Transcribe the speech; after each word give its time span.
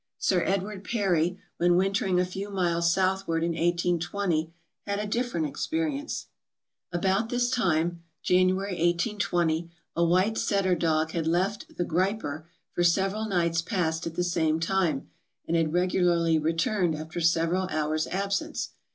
Sir 0.17 0.41
Edward 0.43 0.83
Parry, 0.83 1.37
when 1.57 1.75
wintering 1.75 2.19
a 2.19 2.25
few 2.25 2.49
miles 2.49 2.91
south 2.91 3.27
ward 3.27 3.43
in 3.43 3.51
1820, 3.51 4.51
had 4.87 4.97
a 4.97 5.05
different 5.05 5.45
experience: 5.45 6.25
"About 6.91 7.29
this 7.29 7.51
time 7.51 8.01
[January, 8.23 8.71
1820] 8.71 9.69
a 9.95 10.03
white 10.03 10.39
setter 10.39 10.73
dog 10.73 11.11
had 11.11 11.27
left 11.27 11.77
the 11.77 11.85
'Griper' 11.85 12.45
for 12.73 12.83
several 12.83 13.27
nights 13.29 13.61
past 13.61 14.07
at 14.07 14.15
the 14.15 14.23
same 14.23 14.59
time, 14.59 15.07
and 15.47 15.55
had 15.55 15.71
regularly 15.71 16.39
returned 16.39 16.95
after 16.95 17.21
several 17.21 17.67
hours' 17.69 18.07
absence. 18.07 18.71